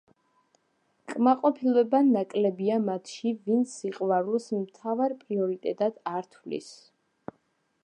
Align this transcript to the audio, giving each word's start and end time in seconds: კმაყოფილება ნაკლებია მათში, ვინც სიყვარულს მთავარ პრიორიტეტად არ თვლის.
კმაყოფილება 1.11 1.99
ნაკლებია 2.07 2.79
მათში, 2.87 3.35
ვინც 3.45 3.77
სიყვარულს 3.83 4.49
მთავარ 4.63 5.17
პრიორიტეტად 5.27 6.03
არ 6.17 6.29
თვლის. 6.35 6.75